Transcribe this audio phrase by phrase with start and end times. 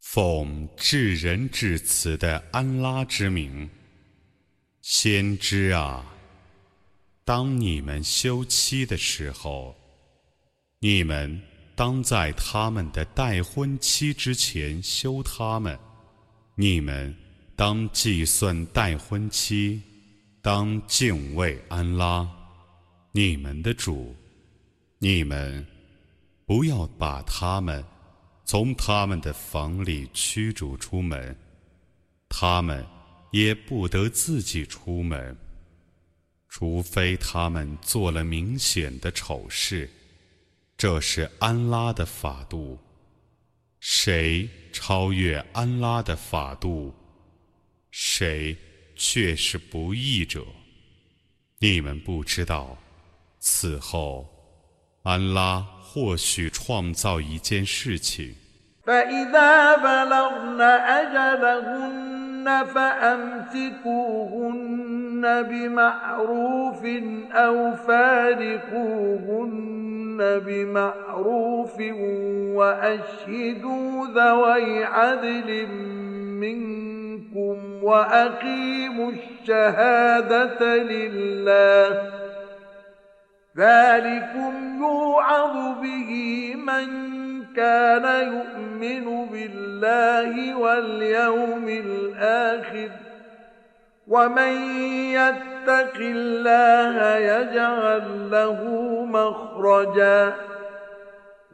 [0.00, 3.68] 奉至仁至慈的安拉之名，
[4.80, 6.06] 先知啊，
[7.24, 9.74] 当你们休妻的时候，
[10.78, 11.42] 你们
[11.74, 15.76] 当在他们的待婚期之前休他们，
[16.54, 17.12] 你们
[17.56, 19.82] 当计算待婚期。
[20.48, 22.24] 当敬畏安拉，
[23.10, 24.14] 你们的主，
[25.00, 25.66] 你们
[26.46, 27.84] 不要把他们
[28.44, 31.36] 从他们的房里驱逐出门，
[32.28, 32.86] 他们
[33.32, 35.36] 也不得自己出门，
[36.48, 39.90] 除非他们做了明显的丑事，
[40.76, 42.78] 这是安拉的法度。
[43.80, 46.94] 谁超越安拉的法度，
[47.90, 48.56] 谁？
[48.96, 50.40] 却是不易者，
[51.58, 52.74] 你们不知道，
[53.38, 54.26] 此后，
[55.02, 58.34] 安拉或许创造一件事情。
[77.36, 82.10] منكم واقيموا الشهاده لله
[83.58, 86.86] ذلكم يوعظ به من
[87.56, 92.88] كان يؤمن بالله واليوم الاخر
[94.08, 94.52] ومن
[94.92, 98.64] يتق الله يجعل له
[99.10, 100.32] مخرجا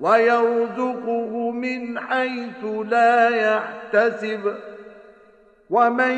[0.00, 4.52] ويرزقه من حيث لا يحتسب
[5.72, 6.14] ومن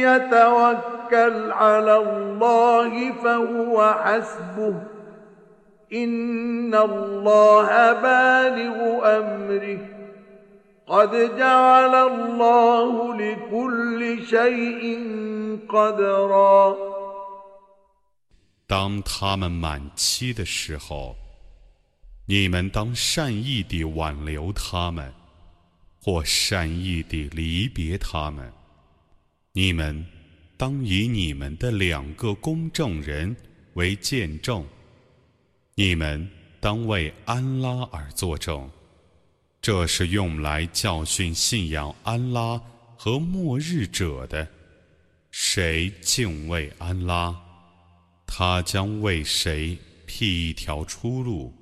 [0.00, 4.74] يتوكل على الله فهو حسبه
[5.92, 8.76] ان الله بالغ
[9.18, 9.88] امره
[10.86, 14.82] قد جعل الله لكل شيء
[15.68, 16.76] قدرا
[18.68, 21.14] 当他们满期的时候，
[22.26, 25.12] 你们当善意地挽留他们，
[26.02, 28.50] 或善意地离别他们。
[29.54, 30.06] 你们
[30.56, 33.36] 当以你们的两个公证人
[33.74, 34.66] 为见证，
[35.74, 36.26] 你们
[36.58, 38.70] 当为安拉而作证，
[39.60, 42.58] 这是用来教训信仰安拉
[42.96, 44.48] 和末日者的。
[45.30, 47.38] 谁敬畏安拉，
[48.26, 49.76] 他将为谁
[50.06, 51.52] 辟一条出路，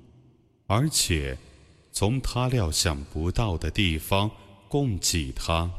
[0.67, 1.37] 而且
[1.91, 4.31] 从他料想不到的地方
[4.69, 5.69] 供给他。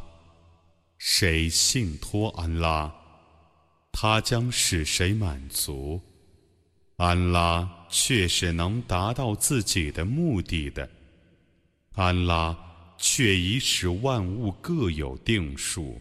[1.04, 2.88] 谁信托安拉，
[3.90, 6.00] 他将使谁满足。
[6.96, 10.88] 安拉却是能达到自己的目的的。
[11.96, 12.56] 安拉
[12.98, 16.00] 却已使万物各有定数。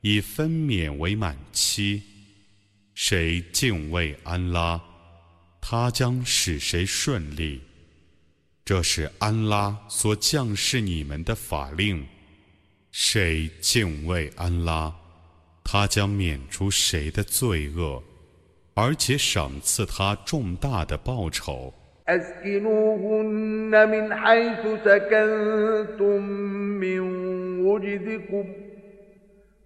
[0.00, 2.00] 以分娩为满期，
[2.94, 4.80] 谁敬畏安拉，
[5.60, 7.60] 他将使谁顺利。
[8.64, 12.06] 这是安拉所降示你们的法令。
[12.92, 14.94] 谁敬畏安拉，
[15.64, 18.00] 他将免除谁的罪恶，
[18.74, 21.74] 而且赏赐他重大的报酬。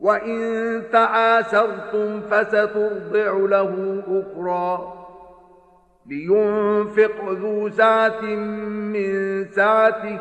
[0.00, 4.92] وإن تعاسرتم فسترضع له أخرى
[6.06, 8.20] لينفق ذو سعة
[8.92, 10.18] من سعته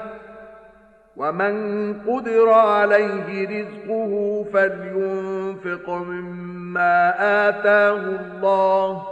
[1.18, 1.58] ومن
[2.02, 7.16] قدر عليه رزقه فلينفق مما
[7.50, 9.08] آتاه الله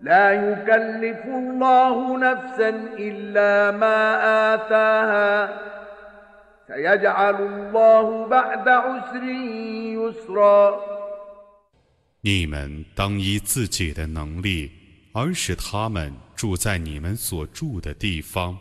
[0.00, 4.04] لا يكلف الله نفسا إلا ما
[4.54, 5.60] آتاها
[12.22, 14.70] 你们当依自己的能力，
[15.12, 18.56] 而使他们住在你们所住的地方。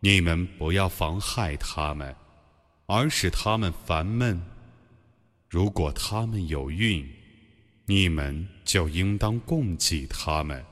[0.00, 2.14] 你们不要妨害他们，
[2.86, 4.40] 而使他们烦闷。
[5.50, 7.06] 如果他们有孕，
[7.84, 10.64] 你们就应当供给他们，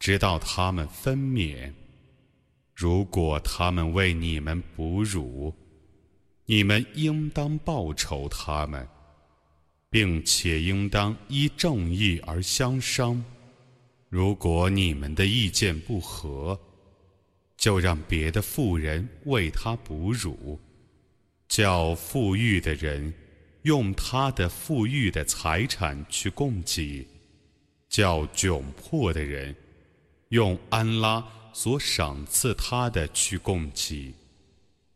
[0.00, 1.72] 直到他们分娩。
[2.74, 5.52] 如果他们为你们哺乳，
[6.50, 8.88] 你们应当报仇他们，
[9.90, 13.22] 并且应当依正义而相商。
[14.08, 16.58] 如果你们的意见不合，
[17.58, 20.58] 就让别的富人为他哺乳，
[21.48, 23.12] 叫富裕的人
[23.64, 27.06] 用他的富裕的财产去供给，
[27.90, 29.54] 叫窘迫的人
[30.30, 31.22] 用安拉
[31.52, 34.14] 所赏赐他的去供给，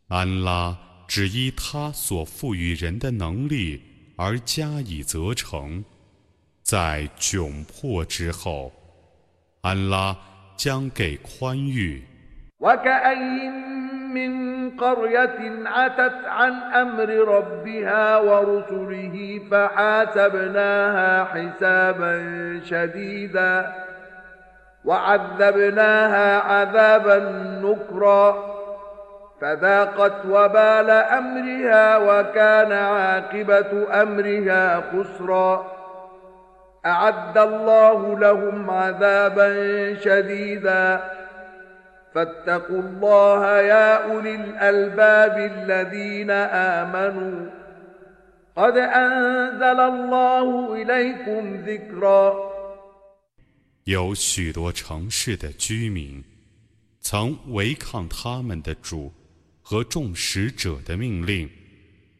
[0.07, 0.89] 安拉。
[1.07, 3.81] 只依他所赋予人的能力
[4.15, 5.83] 而加以责成，
[6.61, 8.71] 在窘迫之后，
[9.61, 12.01] 安拉将给宽裕。
[29.43, 35.71] فذاقت وبال امرها وكان عاقبه امرها خسرا
[36.85, 39.47] اعد الله لهم عذابا
[39.99, 41.01] شديدا
[42.15, 46.31] فاتقوا الله يا اولي الالباب الذين
[46.79, 47.49] امنوا
[48.55, 50.47] قد انزل الله
[50.81, 52.33] اليكم ذكرا
[53.85, 56.23] 有许多城市的居民
[57.01, 59.11] 曾违抗他们的主
[59.63, 61.49] 和众使者的命令，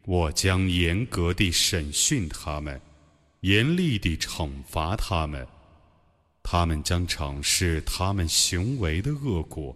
[0.05, 2.79] 我将严格地审讯他们，
[3.41, 5.45] 严厉地惩罚他们，
[6.41, 9.75] 他们将尝试他们行为的恶果，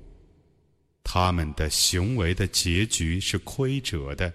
[1.03, 4.31] 他们的行为的结局是亏折的。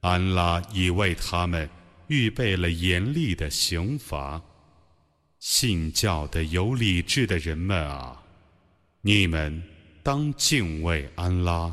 [0.00, 1.68] 安拉已为他们
[2.08, 4.40] 预备了严厉的刑罚。
[5.40, 8.22] 信教的有理智的人们啊，
[9.00, 9.62] 你们
[10.02, 11.72] 当敬畏安拉。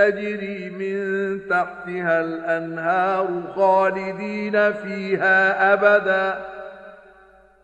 [0.00, 0.98] تجري من
[1.48, 6.38] تحتها الأنهار خالدين فيها أبدا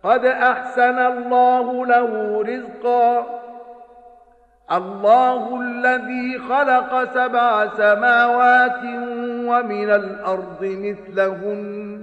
[0.03, 3.27] قد أحسن الله له رزقا
[4.73, 8.83] الله الذي خلق سبع سماوات
[9.47, 12.03] ومن الأرض مثلهن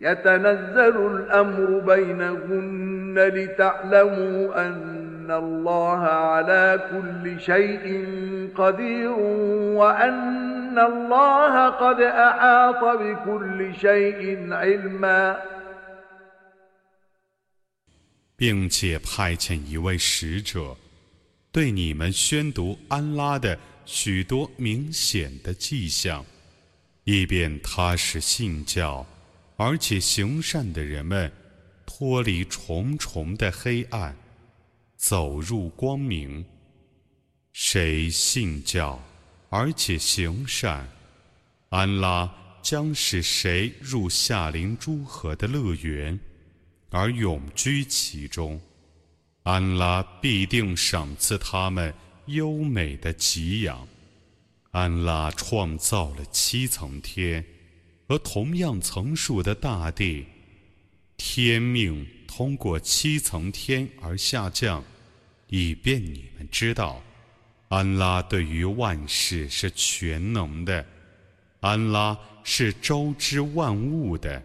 [0.00, 4.97] يتنزل الأمر بينهن لتعلموا أن
[18.36, 20.74] 并且派遣一位使者，
[21.52, 26.24] 对你们宣读安拉的许多明显的迹象，
[27.04, 29.04] 以便踏实信教，
[29.58, 31.30] 而且行善的人们
[31.84, 34.16] 脱离重重的黑暗。
[34.98, 36.44] 走入光明，
[37.52, 39.00] 谁信教，
[39.48, 40.86] 而且行善，
[41.68, 42.28] 安拉
[42.62, 46.18] 将使谁入夏林诸河的乐园，
[46.90, 48.60] 而永居其中。
[49.44, 51.94] 安拉必定赏赐他们
[52.26, 53.86] 优美的给养。
[54.72, 57.42] 安拉创造了七层天
[58.08, 60.26] 和同样层数的大地，
[61.16, 62.04] 天命。
[62.38, 64.84] 通过七层天而下降，
[65.48, 67.02] 以便你们知道，
[67.68, 70.86] 安拉对于万事是全能的，
[71.58, 74.40] 安拉是周知万物的。